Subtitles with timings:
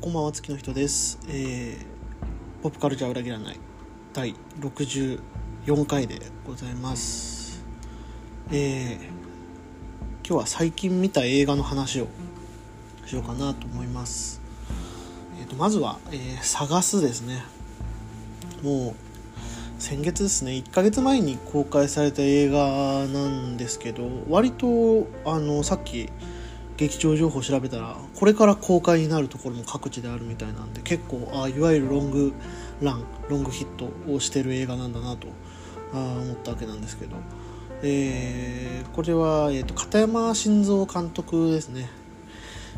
[0.00, 3.60] こんばんは月の人です、えーポップカルチャー裏切らない
[4.14, 5.20] 第64
[5.86, 7.62] 回でございます。
[8.50, 8.96] えー
[10.26, 12.06] 今日は最近見た映画の話を
[13.04, 14.40] しようかなと思います。
[15.38, 17.42] えーとまずは、えー探す」ですね。
[18.62, 18.94] も
[19.78, 20.52] う先月ですね。
[20.52, 26.08] 1ヶ月前に公開された映画なんですけど割とあのさっき
[26.80, 32.32] 劇場情報調べたらこれから公開になるところも各地であるみたいなんで結構あいわゆるロング
[32.80, 35.28] ランロングヒットをしてる映画なんだなと
[35.92, 37.16] あ思ったわけなんですけど、
[37.82, 41.88] えーこれは、えー、と片山晋三監督ですね。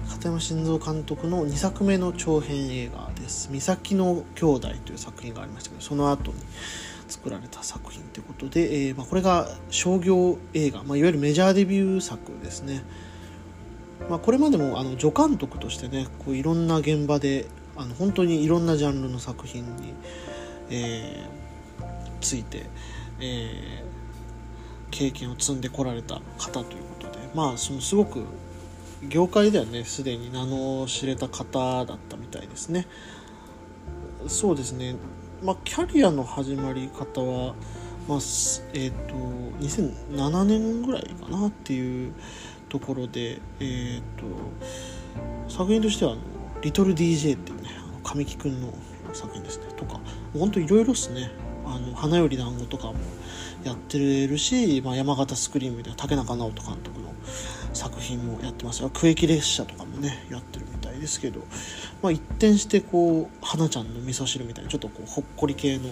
[0.09, 6.39] 片山晋三監督の2作目の長編映画です「三崎の兄弟」という作品がありましたけどその後に
[7.09, 12.83] 作られた作品ということで、えーまあ、これが商業映画、まあ、いわゆるメジャーデビュー作ですね、
[14.09, 19.95] まあ、これまでもあの助監督としてねこういろんな現場であの本当にいろんなジャンルの作品に、
[20.71, 21.43] えー
[22.21, 22.67] ついて、
[23.21, 23.93] えー
[24.93, 26.65] 経験を積んでこられた方という
[27.01, 28.25] ことでまあそのすごく
[29.09, 32.87] 業界ではねすでに名の知れた方だったみたいですね。
[34.29, 34.95] そうですね。
[35.43, 37.55] まあキャリアの始まり方は
[38.07, 38.19] まあ
[38.75, 39.15] えっ、と
[39.61, 42.13] 2007年ぐらいかなっていう
[42.73, 44.25] ところでえっ、と
[45.47, 46.23] 作品としてはあの
[46.65, 47.69] 「リトル DJ」っていうね
[48.03, 48.73] 神木くんの
[49.13, 49.67] 作品ですね。
[49.77, 50.01] とか
[50.33, 51.31] 本当いろいろっすね。
[51.67, 52.95] あの花より団子とかも
[53.63, 57.15] やってるし、まあ、山形スクリームでは竹中直人監督の
[57.73, 58.83] 作品もやってます。
[58.83, 61.41] が区域列車とかもねやってるみたいですけど、
[62.01, 65.91] まあ、一転してこう花ちゃんの味噌汁みたいなちょっとこうほっこり系の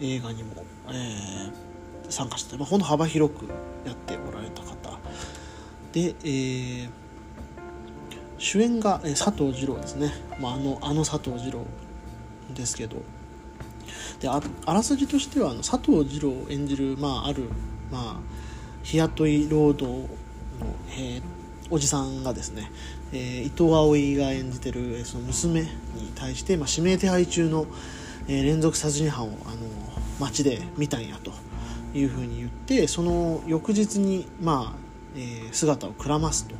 [0.00, 1.70] 映画にも、えー
[2.10, 3.46] 参加してて、まあ、ほんと幅広く
[3.86, 4.76] やっておられた方
[5.92, 6.88] で、えー
[8.38, 11.66] 主演が、えー佐藤二郎ですね、まあ、あのあの佐藤二郎
[12.54, 12.96] ですけど。
[14.20, 17.44] でああらすじとしてはあの佐藤二郎演じる、まあ、ある、
[17.90, 18.20] まあ、
[18.82, 20.08] 日雇い労働の、
[20.90, 21.22] えー
[21.72, 22.68] おじさんがですね、
[23.12, 25.68] えー伊藤葵が演じてるえーその娘に
[26.14, 27.66] 対して、まあ、指名手配中の、
[28.26, 29.56] えー連続殺人犯をあの
[30.18, 31.32] 街で見たんやと
[31.94, 36.54] いうふうに言ってその翌日に、まあえー姿をくらますと。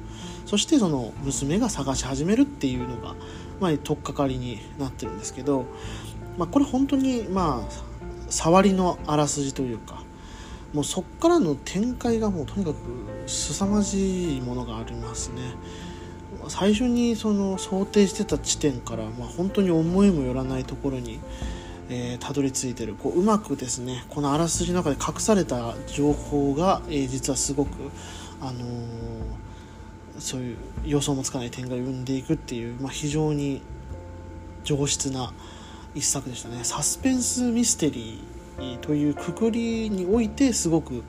[0.47, 3.15] そしてその娘が探し始めるっていうのが、
[3.61, 5.67] まあ、取っかかりになってるんですけど、
[6.37, 7.73] まあ、これ本当にまあ
[8.29, 10.03] 触りのあらすじというか
[10.73, 12.77] もうそっからの展開がもうとにかく
[13.27, 15.43] 凄まじいものがありますね。
[16.49, 21.21] 最初にその想定してた地点から、まあ、本当に思いもよらないところに、
[21.89, 22.95] えーたどり着いてる。
[22.95, 27.71] こううまくですねこのあらすじの中で隠された情報が、えー実はすごく
[28.41, 29.41] あのー
[30.21, 33.63] そういう予想もつかない展開を生んでいくっていう、まあ、非常に
[34.65, 35.33] 上質な
[35.95, 36.63] 一作でしたね。
[36.63, 41.03] サスペンスミステリーというくくりにおいてすごく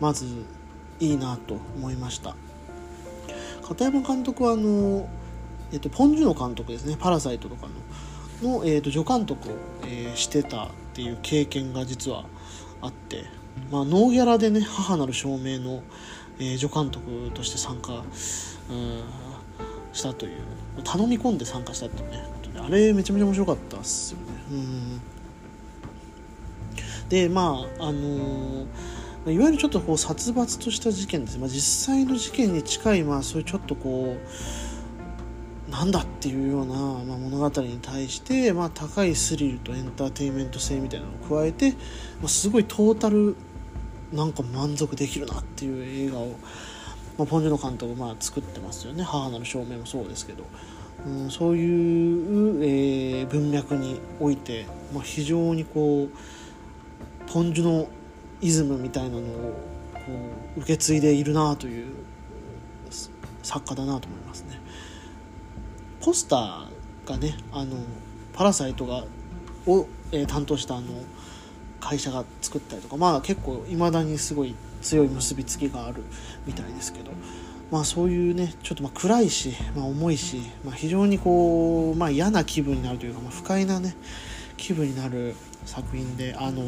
[0.00, 0.26] まず
[0.98, 2.34] いいなと思いました。
[3.62, 5.08] 片山監督はあの、
[5.72, 7.66] えっと、ポン・ジュノ監督ですね「パラサイト」とか
[8.42, 9.52] のの、えっと、助監督を、
[9.86, 12.24] えーしてたっていう経験が実は
[12.80, 13.24] あって、
[13.70, 15.82] まあ、ノーギャラでね母なる証明の、
[16.38, 17.92] えー助監督として参加
[18.70, 19.02] うん
[19.92, 20.32] したという。
[20.82, 22.24] 頼み込んで参加したっていうね。
[22.58, 24.24] あれめちゃめちゃ面白かったっすよね。
[24.50, 25.00] うん。
[27.08, 28.66] でまああのー
[29.26, 34.18] いわゆるちょっとこう殺伐とした事件です、まあ、実際の事件に近い、まあ、そういうちょっとこ
[35.68, 43.34] うなんだっていうような、まあ、物語に対して、まあ、高いスリルとエンターテインメント性みたいなのを加えて、まあ、すごいトータル
[44.14, 46.28] なんか満足できるなっていう映画を、
[47.18, 49.02] まあ、ポン・ジュノ監督、まあ、作ってますよね。
[49.02, 50.44] 母なる証明もそうですけど、
[51.04, 57.88] うん、そういう、えー文脈において、まあ、非常にこうポン・ジュノ
[58.40, 59.22] イズムみたいなのを
[59.94, 60.00] こ
[60.56, 61.94] う受け継いでいるなという
[63.42, 64.60] 作家だなと思いますね。
[66.00, 67.76] ポスターがねあの
[68.32, 69.04] パラサイトが
[69.66, 70.86] を、えー担当したあの
[71.84, 76.02] 会社が作ったりとかまあ結構いまだにすごい強い結びつきがある
[76.46, 77.12] みたいですけど
[77.70, 83.94] まあそういうねちょっとまあ暗いし、まあ、重いし、まあ、非常にこう、まあ、嫌な気分になるというか、まあ、不快なね
[84.56, 85.36] 気分になる
[85.66, 86.62] 作品であの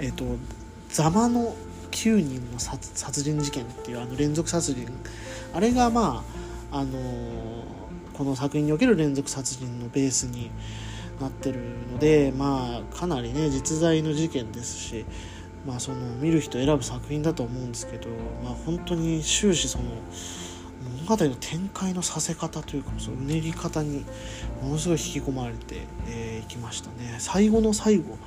[0.00, 0.24] えっ、と
[0.90, 1.54] 「ざまの
[1.92, 4.88] 9人の殺殺人事件」っていうあの連続殺人。
[5.52, 6.24] あれがま
[6.72, 6.98] ああの
[8.12, 10.50] この作品における連続殺人のベースに
[11.20, 11.60] なってる
[11.92, 15.04] のでまあかなりね実在の事件ですし
[15.66, 18.08] まあその見る人選ぶ作品だと思うんですけど
[18.42, 19.84] まあ本当に終始その
[21.06, 24.04] 物語の展開のさせ方というかそのうねり方に
[24.62, 25.78] ものすごい引き込まれてい、
[26.08, 27.16] えー、きましたね。
[27.18, 28.18] 最後の最後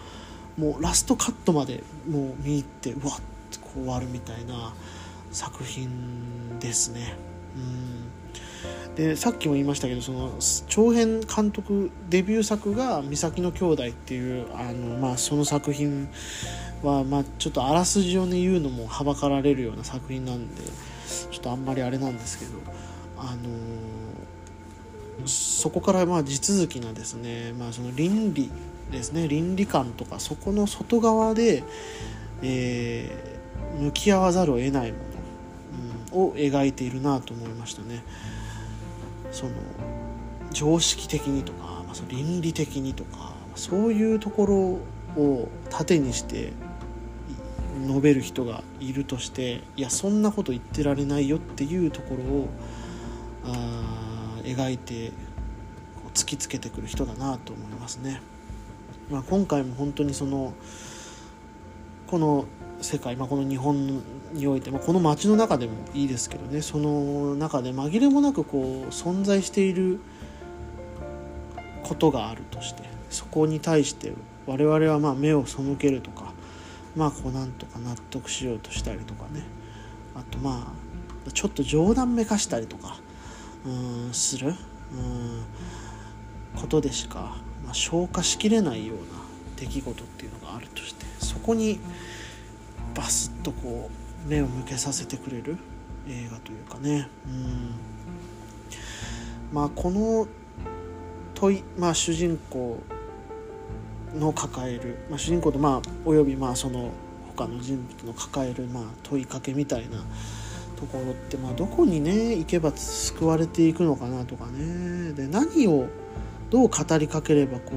[0.58, 3.20] もうラストカットまでもう見入ってうわっ
[3.60, 4.74] こう終わるみたいな
[5.32, 7.16] 作品ですね。
[7.56, 8.17] うん。
[8.98, 10.32] でさっきも言いましたけどその
[10.68, 16.10] 長編監督デビュー作が「岬の兄弟」っていうあの、まあ、その作品
[16.82, 20.64] は、まあ、ちょっとあらすじをね言うのもはばかられるような作品なんで
[21.30, 22.52] ちょっとあんまりあれなんですけど
[23.20, 28.50] あのー、そこからまあ地続きなですね、まあ、その倫理
[28.92, 31.64] ですね倫理観とかそこの外側で、
[32.42, 34.98] えー、向き合わざるを得ないも
[36.14, 38.04] の、うん、を描いているなと思いましたね。
[39.32, 39.52] その
[40.52, 44.46] 常識的にとか、まあ、その倫理的にとかそういうとこ
[45.16, 46.54] ろを盾にして
[47.86, 52.50] 述べる人がいるとしていやそんなこと言ってられないよっていうところを
[53.46, 55.12] あ描いて
[56.14, 58.22] 突きつけてくる人だなと思いますね。
[59.12, 60.54] まあ、今回も本当にその
[62.08, 62.46] この
[62.82, 64.02] 世界、まあ、この日本
[64.34, 70.00] において、まあ、この街の中でもいいですけどねその中で紛れもなくこう存在している
[71.84, 74.14] ことがあるとしてそこに対して
[74.46, 76.34] 我々はまあ目を背けるとか
[76.96, 79.44] まあこうなんとか納得しようとしたりとかね。
[80.18, 80.74] あとま
[81.28, 82.98] あちょっと冗談めかしたりとか
[83.66, 83.70] う
[84.10, 84.56] んするうん
[86.56, 89.04] ことでしか、まあ、消化しきれないような
[89.58, 91.80] 出来事っていうのがあるとしてそこに
[92.96, 95.58] バスッとこう目を向けさせてくれる
[96.08, 97.10] 映画というかね。
[97.26, 97.76] うん。
[99.52, 100.28] まあこの
[101.36, 102.80] 問い、まあ、主人公
[104.16, 106.90] の抱える、まあ、主人公と、まあ、およびまあその
[107.36, 110.00] 他の人物の抱える、まあ、問いかけみたいな
[110.76, 115.14] ところって、まあ、どこにね行けば救われていくのかなとかね。
[115.14, 115.88] で何を
[116.50, 117.74] どう語りかければこ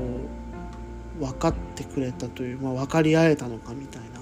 [1.21, 4.20] う分かってくれたという、まあ、分かり合えたのかみたいな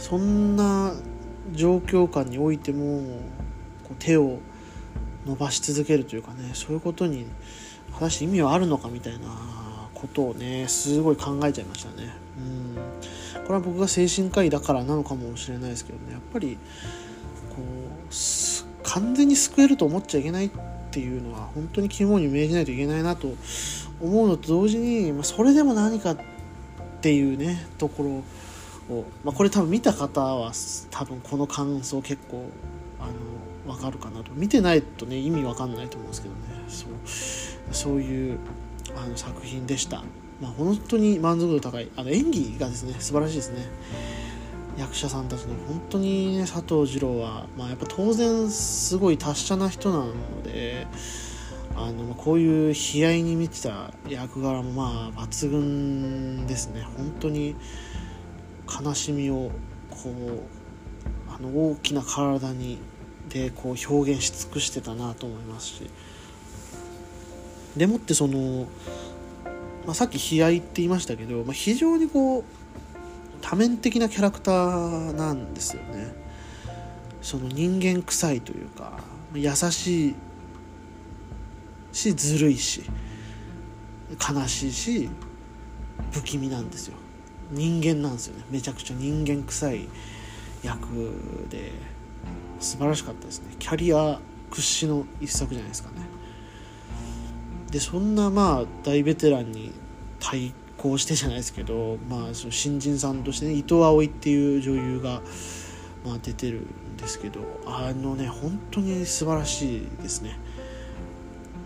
[0.00, 0.94] そんな
[1.52, 3.02] 状況下においても
[3.84, 4.38] こう手を
[5.26, 7.26] 伸ばし続けるというかねそういうことに
[7.92, 9.28] 果たして意味はあるのかみたいな
[9.92, 12.14] ことをねすごい考えちゃいましたね。
[12.38, 13.44] うん。
[13.44, 16.56] これは僕が精神科医だからなのかもしれないですけどねやっぱり
[17.50, 20.50] こう完全に救えると思っちゃいけないっ
[20.90, 23.34] ていうのは本当に肝に銘じないといけないなと
[24.00, 26.18] 思うのと同時に、まあ、それでも何かっ
[27.02, 28.22] ていうねところ
[28.90, 30.52] を、まあ、これ多分見た方は
[30.90, 32.44] 多分この感想結構
[32.98, 33.06] あ
[33.66, 34.32] の分かるかなと。
[34.32, 36.40] 見てないとね意味わかんないと思うんですけどね。
[36.68, 38.38] そうそういう
[38.96, 40.02] あの作品でした、
[40.40, 41.88] まあ、本当に満足度高い。
[41.96, 43.66] あの演技がですね素晴らしいですね。
[44.78, 50.86] 役者さんたちの本当に、ね、佐藤二郎は、まあ、やっぱ当然すごい達者な人なので
[51.76, 56.82] あのこういう悲哀に満ちた役柄もまあ抜群ですね。
[56.96, 57.56] 本当に
[58.70, 59.50] 悲しみを
[59.90, 62.78] こうあの大きな体に
[63.28, 65.90] でこう表現し尽くしてたなと思いますし。
[67.76, 68.66] でもってその、
[69.86, 72.44] まあ、さっき悲哀って言いましたけど、まあ、非常にこう
[73.40, 76.14] 多面的なキャラクターなんですよね。
[77.22, 78.98] その人間臭いというか
[79.34, 80.14] 優しい
[81.92, 82.82] しずるいし
[84.10, 85.10] 悲しいし
[86.12, 86.96] 不気味なんですよ。
[87.50, 88.44] 人間なんですよね。
[88.50, 89.88] めちゃくちゃ人間臭い
[90.62, 91.72] 役で。
[92.60, 93.54] 素晴らしかったですね。
[93.58, 95.96] キャリア屈指の一作じゃないですかね。
[97.70, 99.72] でそんなまあ大ベテランに
[100.18, 105.22] 対抗してじゃないですけど、まあ、その新人さんとしてね伊藤葵っていう女優が、
[106.04, 110.38] まあ、出てるんですけどあのね本当に素晴らしいですね。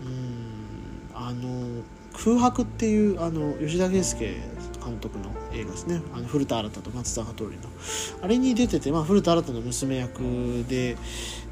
[0.05, 4.35] うんあの空白っていうあの吉田圭佑
[4.85, 6.01] 監督の映画ですね。
[6.13, 7.69] あの古田新太と松坂桃李の。
[8.21, 10.19] あれに出てて、まあ、古田新太の娘役
[10.69, 10.95] で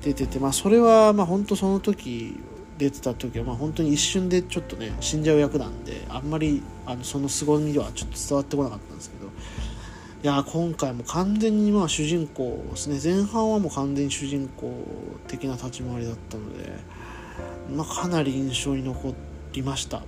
[0.01, 2.39] 出てて、まあ、それはまあ本当その時
[2.77, 12.99] 出てた時はまあ本当に一瞬でちょっとね死んじゃう役なんであんまりあのその凄みではちょっと伝わってこなかったんですけどいや今回も完全にまあ主人公ですね。
[13.03, 14.71] 前半はもう完全に主人公
[15.27, 16.71] 的な立ち回りだったので、
[17.75, 19.13] まあ、かなり印象に残
[19.51, 20.01] りました。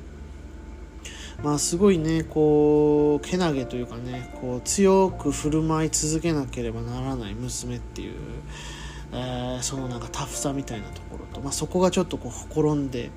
[1.44, 8.16] まあすごいねこうけなげというかねこう強く振る舞い続けなければならない娘っていう
[9.16, 13.12] えー、そのなんかタフさみたいなところと、まあ、そこがちょっとこうほころんで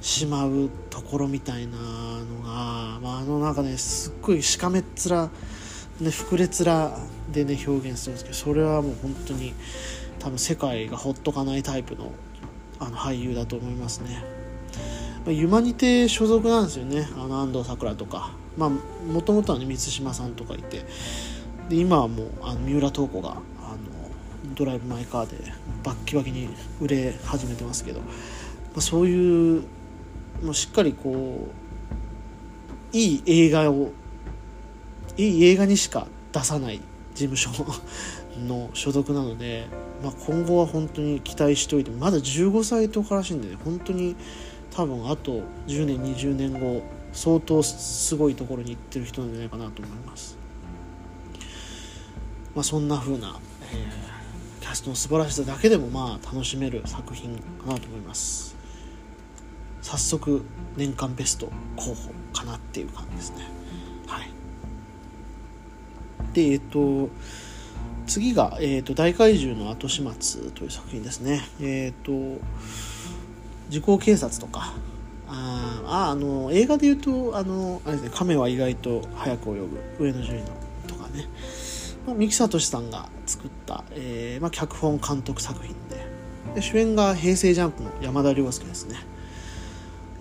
[0.00, 5.30] しまうところみたいなのが、まあ、あのなんかねすっごいしかめっ面、
[6.00, 6.96] ね、膨れ面
[7.32, 9.54] でね表現するんですけどそれはもう本当に
[10.18, 12.12] 多分世界がほっとかないタイプの
[12.78, 14.22] あの俳優だと思いますね、
[15.26, 17.08] まあ、ユマニテ所属なんですよね。
[17.16, 18.30] あの安藤サクラとか。
[18.56, 20.84] まあもともとはね満島さんとかいて。
[21.68, 23.40] で今はもうあの三浦透子があの
[24.54, 25.52] ドライブ・マイ・カーで
[25.82, 26.48] バッキバキに
[26.80, 28.06] 売れ始めてますけど、ま
[28.76, 29.62] あ、そういう
[30.42, 31.48] もうしっかりこ
[32.92, 33.90] ういい映画を
[35.16, 36.80] いい映画にしか出さない
[37.14, 37.50] 事務所
[38.46, 39.66] の所属なので、
[40.04, 44.14] まあ、今後は本当に期待しておいてまだ15歳とからしいんでね本当に
[44.76, 50.36] 多分あと10年20年後相当すごいところに行ってる人なんじゃないかなと思います、
[52.54, 53.40] まあ、そんな風な、
[53.72, 58.54] えー、キャストの素晴らしさだけでもまあ楽しめる作品かなと思います。
[59.80, 60.44] 早速
[60.76, 63.48] 年間ベスト候補かなっていう感じですね。
[64.06, 64.30] はい。
[66.34, 67.08] でえっと
[68.06, 71.40] 次が、えーと、大怪獣の後始末という作品ですね。
[71.60, 72.12] えっ、と、
[73.68, 74.74] 時効警察とか、
[75.28, 80.46] ああ、あの、映画で言うと、あの、あれですね、亀は意外と早く泳ぐ、上野樹里の
[80.86, 81.24] とかね、
[82.06, 86.06] まあ、三木聡さんが作った、えー、まあ、脚本監督作品で。
[86.54, 88.96] で、主演が平成ジャンプの山田涼介ですね。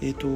[0.01, 0.27] えっ、ー、と、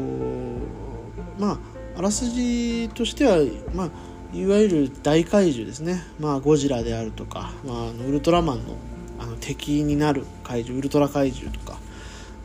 [1.39, 1.60] まあ、
[1.98, 3.38] あらすじとしては、
[3.74, 3.89] まあ、
[4.34, 8.75] いわゆる大怪獣ですね、まあ、ゴジラであるとか、まあ、ウルトラマンの
[9.22, 11.78] あの敵になる怪獣ウルトラ怪獣とか、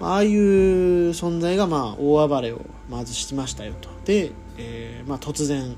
[0.08, 3.88] あ、あいう存在がまあ大暴れをまずしてましたよと。
[4.04, 5.76] で、えーまあ、突然、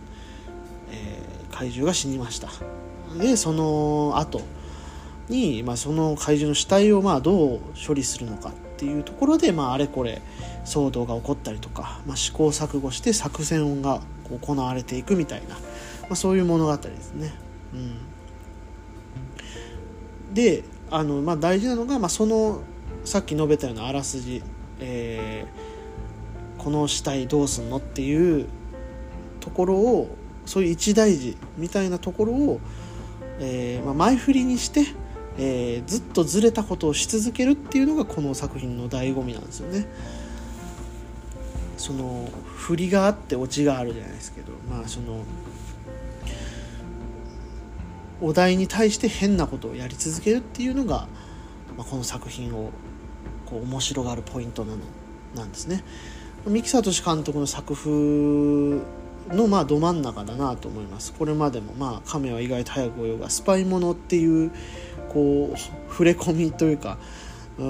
[0.91, 2.49] えー、怪獣が死にました。
[3.19, 4.43] でその後
[5.29, 10.21] に、まあ、その怪獣の死体をまあどう処理するのかっていうところで、まあ、あれこれ
[10.65, 14.03] 騒動が起こったりとか、まあ、試行錯誤して作戦が
[14.43, 15.57] 行われていくみたいな
[16.09, 17.35] まあ、そういう物語ですね。
[17.75, 17.77] う
[20.31, 22.61] ん、であの、まあ、大事なのが、まあ、その
[23.07, 24.43] さっき述べたようなあらすじ、
[24.81, 28.47] えー、この死体どうすんのっていう
[29.39, 32.61] ところをそういう一大事みたいなところを、
[33.39, 34.87] えーまあ、前振りにして、
[35.39, 39.87] えー、ずっとずれたことをし続けるっていうのがこの作品の醍醐味なんですよね。
[41.77, 45.23] その振りがあってオチがあるじゃないですけどまあその
[48.21, 51.07] お題に対して変なことをやり続けるっていうのが、
[51.77, 52.71] まあ、この作品を
[53.47, 54.79] こう面白がるポイントなの
[55.35, 55.83] なんですね。
[56.47, 57.91] 三木聡監督の作風
[59.35, 61.13] のまあど真ん中だなと思います。
[61.13, 64.51] これまでもまあ亀は意外と早く泳がスパイものっていう
[65.09, 66.99] こう触れ込みというか
[67.59, 67.63] う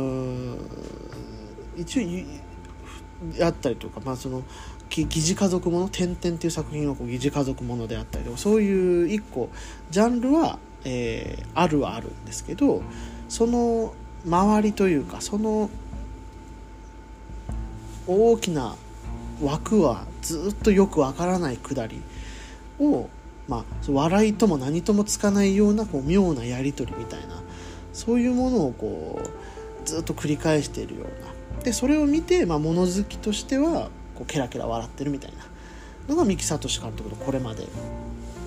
[1.76, 4.42] 一応やったりとかまあその
[4.88, 9.48] 疑似家族もの「点々」っていう作品はこう疑似家族ものであったりとかそういう一個
[9.90, 12.82] ジャンルは、えー、あるはあるんですけど
[13.28, 13.94] その
[14.26, 15.70] 周りというかその
[18.06, 18.76] 大きな
[19.42, 22.02] 枠はずっとよくわからないくだり
[22.80, 23.08] を、
[23.48, 27.42] まあ、笑いとも何ともつかないようなこう妙なやり取りみたいな
[27.92, 31.32] そういうものをこうずっと繰り返しているような。
[31.62, 35.38] でそれを見て、まあ、物好きとしてはこうケラケラ笑ってるみたいな
[36.08, 37.66] のが三木聡監督のこれまで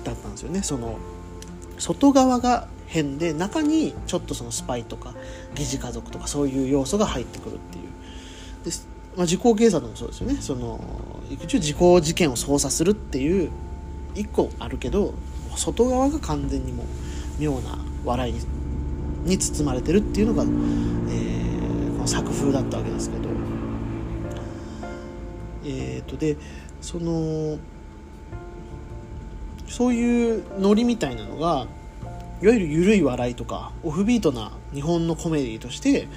[0.04, 0.62] だったんですよね。
[0.62, 0.98] その
[1.78, 5.14] 外側が変で中にちょっとそのスパイとか
[5.54, 7.84] 疑似家族とかそういう要素が入ってくるっていう。
[8.64, 8.76] で、
[9.16, 10.34] まあ、時効警察もそうですよね。
[10.40, 10.80] その
[11.30, 13.50] 一応時効事件を捜査するっていう
[14.16, 15.14] 一個あるけど
[15.56, 16.86] 外側が完全にもう
[17.38, 18.34] 妙な笑い
[19.24, 23.30] に包まれてるっていうのが、えー、この作風だったわけですけど。
[25.62, 26.36] えーと、で
[26.80, 27.58] その
[29.68, 31.66] そういうノリみたいなのが
[32.42, 36.08] いわゆる緩い笑いとかオフビートな日本のコメディとして、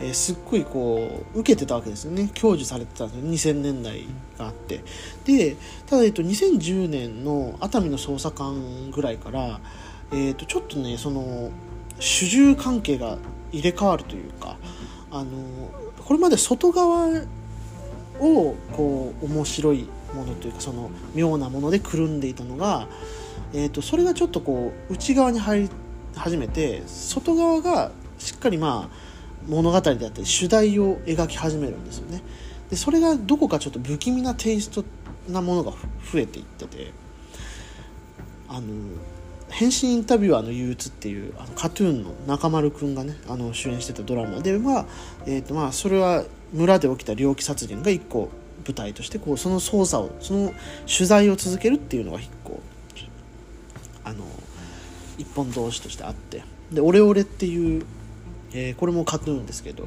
[0.00, 2.30] えー、すっごいこう受けてたわけですよね。
[2.40, 3.54] 享受されてたんですよ。
[3.54, 4.82] 2000年代があって。
[5.24, 9.60] でただ、えっと、2010年の熱海の捜査官ぐらいから、
[10.12, 11.50] えー、とちょっとねその
[12.00, 13.18] 主従関係が
[13.52, 14.56] 入れ替わるというか
[15.10, 15.30] あの
[16.04, 17.06] これまで外側
[18.18, 22.88] をこう面白いものというかその妙なものでくるんでいたのが、
[23.52, 25.70] えーと、それがちょっとこう内側に入り
[26.14, 29.10] 始めて外側がしっかりまあ
[29.48, 32.22] 物語であったり主題を描き始めるんですよね。
[32.70, 34.84] でそれがどこかちょっと不気味なテイスト
[35.28, 35.72] なものが
[36.12, 36.92] 増えていってて
[38.48, 38.66] あの
[39.48, 44.86] 変身インタビュアーの憂鬱っていうあのカトゥーンの中丸くんがねあの主演してたドラマでは、
[45.26, 48.28] えーとまあ、それは村で起きた猟奇殺人が一個
[48.64, 50.52] 舞台としてこうその捜査をその
[50.86, 52.60] 取材を続けるっていうのが一個
[54.10, 54.24] あの
[55.18, 56.44] 一本同士としてあって。
[56.70, 57.84] で「オレオレ」っていう
[58.52, 59.86] えー、これもカトゥーンですけど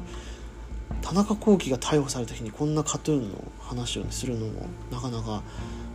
[1.02, 5.42] 田中聖が逮捕された日にこんなカトゥーンの話を、ね、するのもなかなか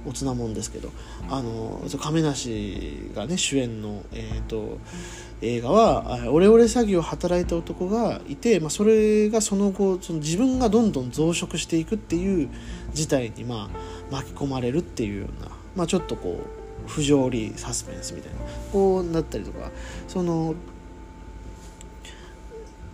[0.05, 0.91] おつなもんですけど
[1.29, 4.77] あの亀梨がね主演の、えーと、
[5.41, 12.50] 映画はオレオレ詐欺を働いた男がいて、まあ、それがその後その自分がどんどん増殖していくっていう
[12.93, 16.58] 事態に、まあ、巻き込まれるっていうような、まあ、ちょっとこう
[16.89, 18.39] 不条理サスペンスみたいな
[18.74, 19.72] こうなったりとか
[20.08, 20.55] その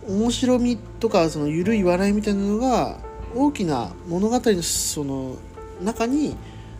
[0.06, 2.98] 面白みとかその緩い笑いみたいなのが
[3.34, 5.36] 大きな物語のその
[5.82, 6.36] 中に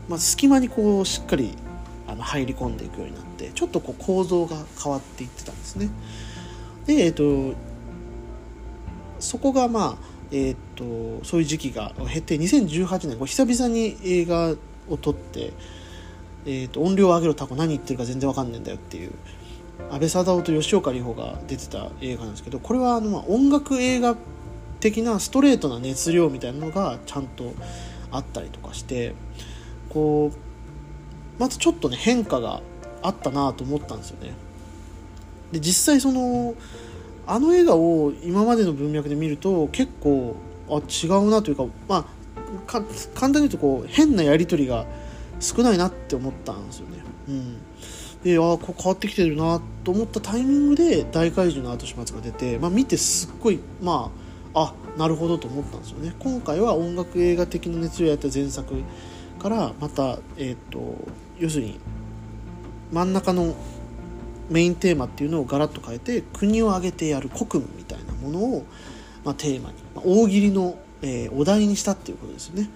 [0.09, 1.55] まあ、隙間にこうしっかり
[2.07, 5.89] あの入り込んでいくようになってちょっとこう構造が変わっていってたんですね。
[6.87, 7.55] で、えっ、と
[9.19, 14.55] そこがまあ、えっ、とそういう時期が経て2018年こう久々に映画
[14.89, 15.53] を撮って、
[16.47, 19.12] えーと、音量を上げろタコ何言ってるか全然わかんねえんだよっていう
[19.91, 24.17] 安倍貞夫と吉岡里帆が出てた映画なんですけどこれはあの、まあ、音楽映画
[24.81, 27.53] 的なストレートな熱量みたいなのがちゃんと
[28.11, 29.15] あったりとかして
[29.88, 32.62] こうまずちょっとね変化が
[33.03, 34.33] あったなと思ったんですよね。
[35.53, 36.55] で実際その
[37.26, 40.37] あの映画を今までの文脈で見ると結構
[40.69, 42.05] あ違うなというかまあ
[42.67, 42.85] 簡
[43.21, 44.87] 単に言うとこう変なやり取りが
[45.40, 46.99] 少ないなって思ったんですよね。
[47.28, 47.59] うん、
[48.23, 54.11] であこう変わってきてるなと思ったタイミングで大怪獣の後始末が出て、まあ、見てすっごいま
[54.55, 56.14] ああなるほどと思ったんですよね。
[56.19, 58.75] 今回は音楽映画的な熱量やった前作
[59.38, 60.97] からまた、えーと、
[61.38, 61.78] 要するに
[62.90, 63.55] 真ん中の
[64.49, 68.64] メインテーマっていうのをガラッと変えて国を挙げてやる国務みたいなものを、
[69.25, 72.71] まあ、テーマに、まあ、大喜利の、えー、お題にしたっていうことですよね。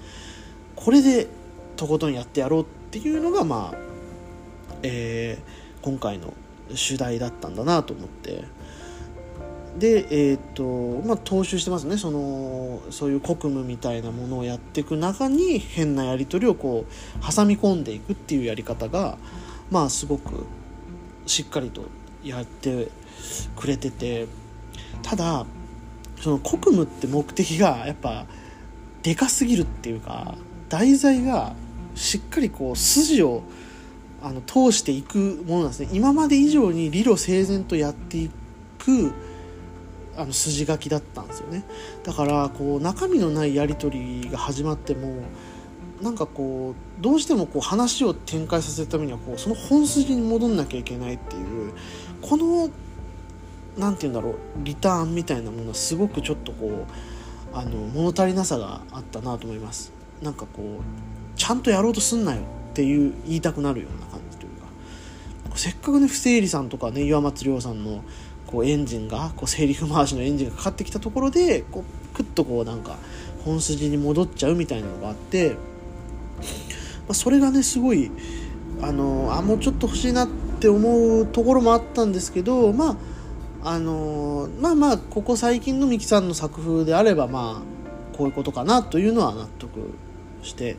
[0.76, 1.28] これで
[1.80, 3.78] とことんやってやろうっていうのが、まあ
[4.82, 6.34] えー、今回の
[6.74, 8.44] 主題だったんだなと思って。
[9.78, 11.96] で、えーとまあ、踏襲してますね。
[11.96, 19.16] そのそういう国務みたいなものをやっていく中に変なやり取りをこう挟み込んでいくっていうやり方が、
[19.70, 20.44] まあ、すごく
[21.24, 21.86] しっかりと
[22.22, 22.88] やって
[23.56, 24.28] くれてて。
[25.02, 25.46] ただ
[26.20, 28.26] その国務って目的がやっぱ
[29.02, 30.34] でかすぎるっていうか
[30.68, 31.54] 題材が
[32.00, 33.42] しっかりこう筋を
[34.22, 35.90] あの通していくものなんですね。
[35.92, 38.30] 今まで以上に理路整然とやってい
[38.78, 39.12] く
[40.16, 41.64] あの筋書きだったんですよね。
[42.02, 45.14] だからこう中身のないやり取りが始まっても
[46.00, 51.72] なんかこうどうしてもこう話を展開させるためにはこうその本筋に戻んなきゃいけないっていう
[52.22, 52.70] この
[53.76, 56.86] 何て言うんだろうリターンみたいなものはすごくちょっとこ
[57.52, 59.99] うあの物足りなさがあったなと思います。
[60.22, 65.56] なんかこうちゃんとやろうとすんなよっていう言いたくなるような感じというか。
[65.56, 68.02] せっかくね不正理さんとかね岩松亮さんの
[68.46, 72.96] こうエンジンがこうセリフ回しのエンジンがかかってきたところでこうクッとこうなんか
[73.44, 75.56] 本筋に戻っちゃうみたいなのがあって、ま
[77.10, 78.10] あ、それがねすごい
[78.82, 80.28] あのあもうちょっと欲しいなっ
[80.60, 82.96] て思うところもあったんですけどまあ
[83.62, 89.94] あのまあまあここ最近の三木さんの作風であればまあこういうことかなというのは納得
[90.42, 90.76] して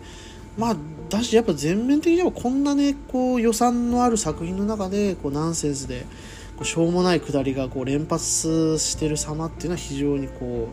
[0.57, 0.75] まあ
[1.09, 6.05] だしやっぱ全面的にはこんなねこう予算のある作品の中でこうナンセンスで
[6.63, 10.69] しょうもないくだりがこう連発してる様っていうのは非常にこ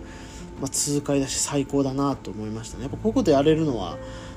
[0.59, 2.85] う、まあ、痛快だし最高だなと思いましたね。
[2.85, 3.97] やっぱここでやれるのは、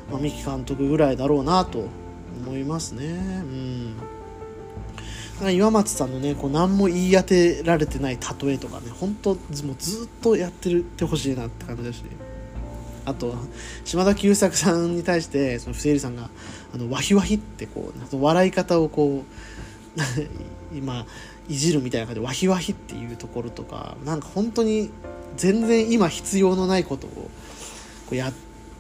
[0.09, 1.87] まあ、三木監督ぐらいだろうなと
[2.45, 3.05] 思いますね。
[3.05, 3.95] うん。
[5.49, 12.03] 岩松さんのねこう何も言い当てられてない例えとかね本当もうずっとやってるってほしいなって感じだし
[13.05, 13.35] あと
[13.83, 16.29] 島田久作さんに対してその不正理さんが
[16.73, 20.01] あのワヒワヒってこう笑い方をこう
[20.75, 21.05] 今
[21.49, 24.91] いじるみたいな感じでワヒワヒっていうところとかなんか本当に
[25.35, 27.29] 全然今必要のないことをこ
[28.11, 28.31] うや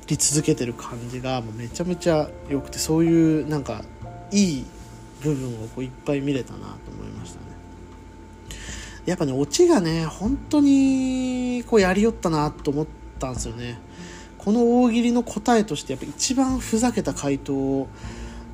[0.07, 3.83] り続けてる感じがもうめちゃめちゃ良くてそういうなんか
[4.31, 4.65] いい
[5.21, 7.45] 部分をこういっぱい見れたなと思いましたね。
[9.05, 12.87] やっぱねオチがね本当にこうやりよったなと思っ
[13.19, 13.79] たんですよね。
[14.43, 17.87] この大喜利の答えとしてやっぱ一番ふざけた回答を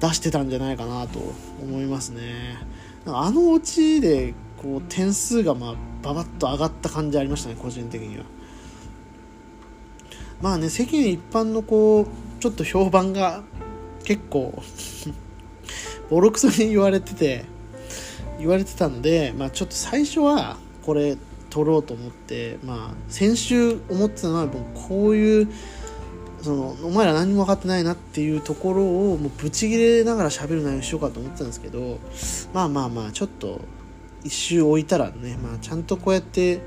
[0.02, 1.20] 出してたんじゃないかなと
[1.62, 2.58] 思いますね。
[3.06, 8.26] あのオチでこう点数がまあババッと上がった感じありましたね個人的には。
[10.42, 13.44] まあね世間一般のこうちょっと評判が
[14.04, 14.62] 結構
[16.12, 17.46] ボロクソに言われてて
[18.40, 21.18] 言われてたので、まあ、ちょっと最初はこれ
[21.50, 25.48] 取ろうと思って、まあ、先週思ってたのはもうこういう
[26.42, 32.00] そのお前ら何も分かってないなっていうところをもうブチギレながら喋る内容しようかと思ってたんですけど
[32.54, 33.62] まあまあまあちょっと
[34.24, 36.62] 一周置いたらね、まあ、ちゃんとこうやって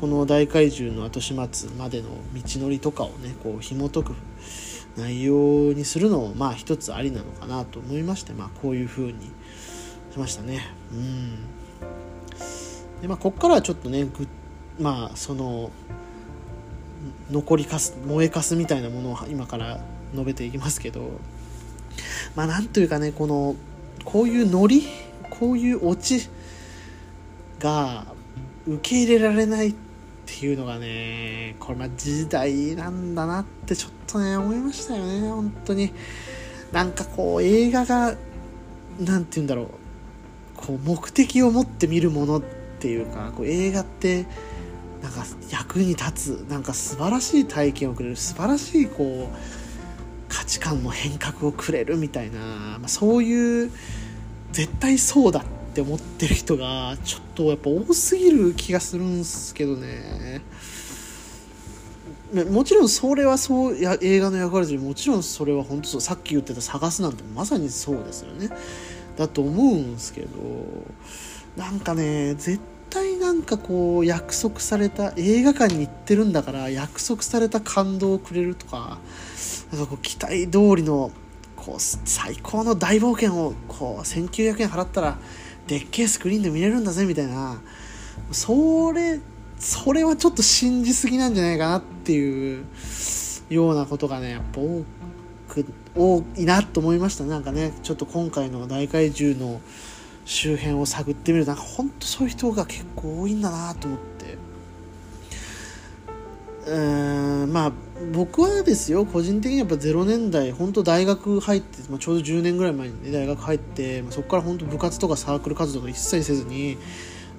[0.00, 4.14] この大怪獣の後始末までの道のりとかをねこう紐解く
[4.96, 9.30] 内容にするのもまあ一つありなのかなと思いまして、まあ、こういう風に
[10.12, 10.66] しましたね。
[10.92, 11.38] うん
[13.00, 14.26] でまあ、ここからはちょっとねぐ
[14.78, 15.70] まあその
[17.30, 19.80] 残りかす燃えかすみたいなものを今から
[20.12, 21.10] 述べていきますけど
[22.34, 23.56] まあなんというかねこの
[24.04, 24.84] こういうノリ
[25.30, 26.28] こういうオチ
[27.58, 28.06] が
[28.66, 29.74] 受け入れられないっ
[30.26, 35.92] ていうのがねこれま時代なんだなってちょっとね思いましたよね本当に。
[36.72, 38.14] なんかこう映画が
[39.00, 39.66] 何て言うんだろう。
[40.56, 42.42] こう目的を持って見るものっ
[42.78, 44.26] ていうかこう映画って
[45.02, 49.36] なんか役に立つなんか素晴らしい体験をくれる素晴らしいこう
[50.28, 52.38] 価値観の変革をくれるみたいな、
[52.78, 53.70] まあ、そういう
[54.52, 60.42] 絶対そうだって思ってる人がちょっとやっぱ多すぎる気がするんすけどね。
[62.48, 68.50] もちろんそれはそうや映画の役割でもちろんそれは本当そうさっき言ってた探すなんてまさにそうですよね。
[69.16, 70.28] だと思うんすけど
[71.56, 72.60] なんかね絶
[72.90, 78.98] 対なんかこう約束された映画館に行ってるんだから約束された感動をくれるとか
[79.72, 81.10] なんかこう期待通りの
[81.56, 85.18] こう最高の大冒険をこう1900円払ったら
[85.66, 87.60] でっけえスクリーンで見れるんだぜみたいな
[88.32, 89.20] それ
[89.58, 92.64] それはちょっと信じすぎなんじゃないかなっていう
[93.50, 94.84] ようなことがねやっぱ多
[95.48, 99.60] く多いなと思いましたなんかねちょっと今回の大怪獣の
[100.30, 101.44] 周辺を探ってみる。
[101.44, 104.38] となんか本当そういう人が結構多いんだなと思って。
[106.66, 107.72] うーんまあ
[108.14, 116.78] 僕はですよ個人的にやっぱ0年代本当大学入って、まあ、ちょうど10年ぐらい前に、ね、大学入って、まあ、そこから本当部活とかサークル活動とか一切せずに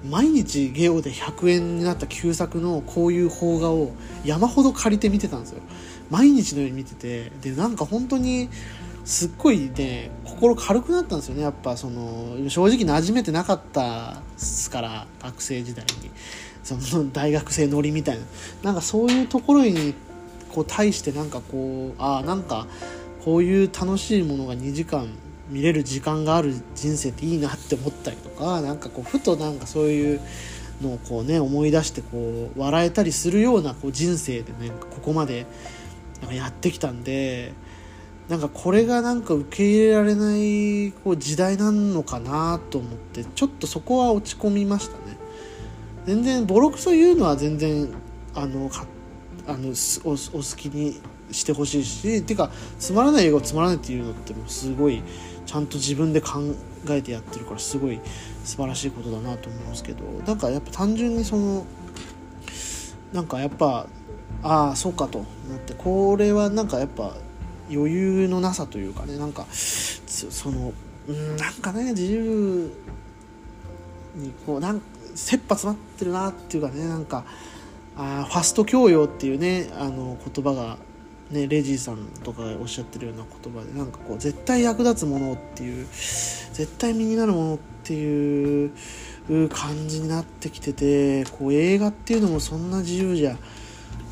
[0.04, 3.92] 毎日ゲオで100円になった旧作のこういう邦画を
[4.24, 5.62] 山ほど借りて見てたんですよ。
[6.10, 7.32] 毎日のように見てて。
[7.40, 8.50] でなんか本当に
[9.04, 11.42] すっごいね心軽くなったんですよね。
[11.42, 16.10] やっぱその正直馴染めてなかったですから学生時代に。
[16.62, 18.24] その大学生乗りみたいな。
[18.62, 19.94] なんかそういうところに
[20.52, 22.66] こう対してなんかこうああなんか
[23.24, 25.08] こういう楽しいものが2時間
[25.50, 30.20] 見れる時間がある人生っていいなって思ったりとかなんかこうふとなんかそういう
[30.80, 35.46] のをこうね思い出してこう笑えたりするようなこう人生でねここまで
[36.30, 37.52] やってきたんで
[38.32, 45.18] なんかこれがなんか受け入れられないこう時代なのかなと思ってちょっとそこは落ち込みましたね。
[46.06, 47.92] 全然ボロクソ言うのは全然
[48.34, 48.86] あのか
[49.46, 50.98] あのおお好きに
[51.30, 55.02] してほしいしていうかつまらない映画をつまらないっていうのってもすごい
[55.44, 56.40] ちゃんと自分で考
[56.88, 58.00] えてやってるからすごい
[58.44, 61.66] 素晴らしいことだなと思うんですけどなんかやっぱ単純にその
[63.12, 63.86] なんかやっぱ
[64.42, 65.18] ああそうかと。
[65.18, 67.14] 思ってこれはなんかやっぱ
[67.72, 70.72] 余裕のなさというかねなんかその
[71.38, 72.72] なんかね自由
[74.14, 74.82] にこうなん
[75.14, 77.24] 切羽詰まってるなっていうかねなんか
[77.96, 80.78] あファスト教養っていうねあの言葉が
[81.32, 88.70] ね、レジーさんとかがおっしゃってるような言葉でなんかこう絶対役立つものっていう絶対身になるものっていう
[89.48, 93.38] 感じになってきててこう映画っていうのもそんな自由じゃ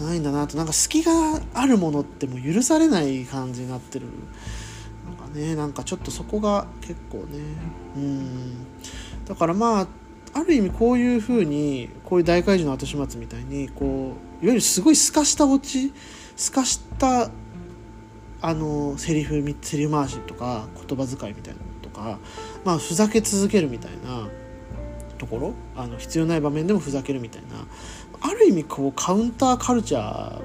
[0.01, 1.12] ないんだなとなんか隙が
[1.55, 5.55] あるものってもう許されない感じになってるのがね。
[5.55, 7.25] なんかちょっとそこが結構ね。
[7.97, 8.66] うん。
[9.27, 9.87] だからまあ
[10.33, 15.93] ある意味こういうふうにこういう大怪獣の後始末みたいにこういわゆるすごい透かしたオチ
[16.37, 17.31] 透かした
[18.40, 22.19] あのセリフセリフ回しとか言葉遣いみたいなのとか
[22.64, 24.29] まあふざけ続けるみたいな
[25.19, 25.55] ところ？
[25.77, 27.49] あの必要ない場面でもふざけるみたいな
[28.20, 30.40] ある意味こうカウンターカルチャ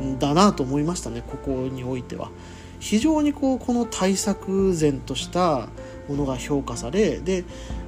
[0.00, 2.30] ーだなと思いましたねここにおいては。
[2.78, 5.68] 非常にこうこの対策然とした
[6.08, 7.44] ものが評価されで、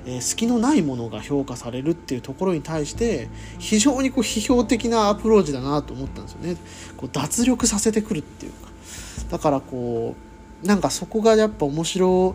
[0.06, 6.56] え、隙のないものが評価されるっていうところに対して非常にこう批評的なアプローチだなと思ったんですよね
[6.96, 8.70] こう脱力させてくるっていうか
[9.30, 10.16] だからこ
[10.64, 12.34] うなんかそこがやっぱ面白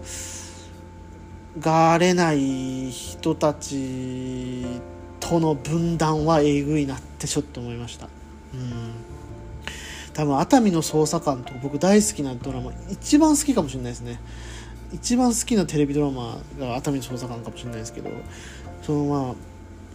[1.60, 4.63] がれない人たち
[5.23, 8.09] との分断はえぐいなってちょっと思いました。
[8.53, 8.91] うん。
[10.13, 14.19] 多分熱海の捜査官と僕大好きなドラマ一番好きかもしれないですね。
[14.91, 18.12] 一番好きなテレビドラマが熱海の捜査官かもしれないですけど
[18.83, 19.05] その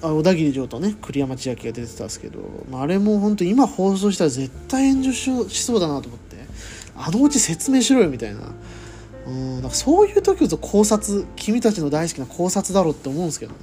[0.02, 5.12] まあ小田切城とね栗山千明が出てたんですけど、まあ、あれも本当今放送したら絶対炎上
[5.48, 6.36] しそうだなと思って
[6.96, 8.40] あのうち説明しろよみたいな。
[9.26, 13.58] うんなんかそういう時こそ考察君たちの大好きな考察だろうって思うんですけどね。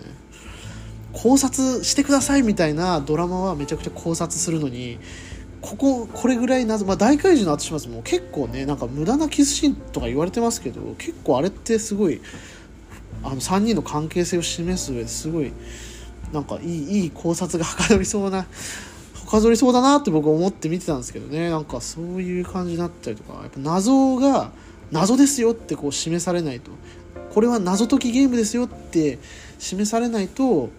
[1.15, 4.99] 考察してくださいみたいなドラマはめちゃくちゃ考察するのに
[5.61, 12.21] こここれぐらい謎、まあ、大怪獣の後始末も結構ねなんか無駄なキスシーンとか言われてますけど結構あれってすごい
[13.23, 15.53] あの3人の関係性を示す上ですごい
[16.33, 18.45] なんかいいいい考察がはかどりそうなは
[19.31, 21.49] かどりそうだなって僕は思って見てたんですけどね。
[21.49, 24.51] なんかそういう感じになったりとかやっぱ謎が
[24.91, 26.71] 謎ですよってこう示されないと。
[27.33, 29.19] これは謎解きゲームですよって
[29.57, 30.69] 示されないと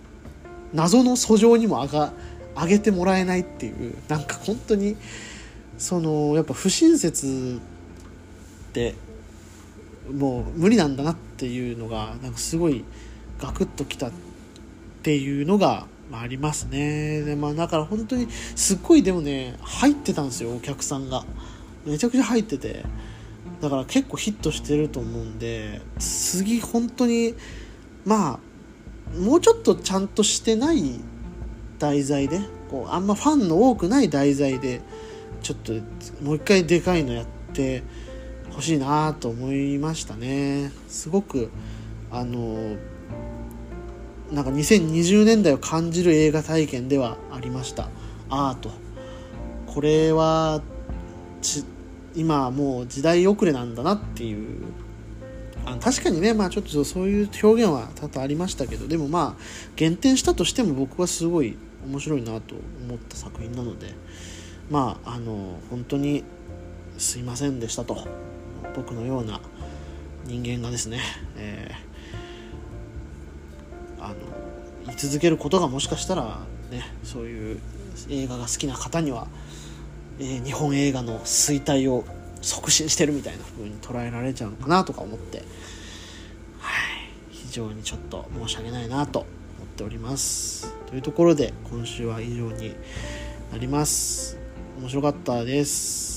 [0.72, 2.12] 謎の訴状にも上が
[2.56, 4.96] 上げてもらえないっていうなんか本当に
[5.78, 7.60] そのやっぱ不親切
[8.70, 8.94] って
[10.10, 12.84] もう無理なんだなっていうのがなんかすごい
[13.38, 14.10] ガクッときたっ
[15.02, 17.22] ていうのがありますね。
[17.22, 20.54] で、まあ、だから本当にすっごいでもね入ってたんですよ。
[20.54, 21.24] お客さんが。
[21.84, 22.84] めちゃくちゃ入ってて。
[23.60, 27.34] だから結構ヒットしてると思うんで次本当に
[28.04, 28.38] まあ
[29.14, 31.00] もうちょっとちゃんとしてない
[31.78, 32.40] 題材で
[32.70, 34.80] こうあんまファンの多くない題材で
[35.42, 35.72] ちょっと
[36.22, 37.82] もう一回でかいのやって
[38.50, 40.72] ほしいなと思いましたね。
[40.88, 41.50] すごく
[42.10, 42.76] あの
[44.32, 47.88] なんか2020年代を感じる映画体験ではありました。
[48.28, 48.70] アート。
[49.66, 50.62] これは
[52.14, 54.64] 今もう時代遅れなんだなっていう
[55.64, 59.42] あ確かにね、まあ、ちょっとそういう表現は多々ありましたけどでもまあ
[59.74, 62.54] 減点したとしても僕はすごい面白いなと
[62.86, 63.94] 思った作品なので
[64.70, 66.24] まああの本当に
[66.98, 68.06] すいませんでしたと
[68.74, 69.40] 僕のような
[70.24, 71.00] 人間がですね、
[71.36, 74.14] えー、あの
[74.86, 76.40] 言い続けることがもしかしたら
[76.70, 77.60] ねそういう
[78.10, 79.28] 映画が好きな方には、
[80.18, 82.04] えー、日本映画の衰退を
[82.40, 85.46] 促進してるみたいな風に捉えられちゃうのかなとか思って、はい、
[87.30, 90.74] 非常にちょっと申し訳ないなと思っております。
[90.86, 92.74] というところで今週は以上に
[93.52, 94.38] なります。
[94.78, 96.15] 面白かったです。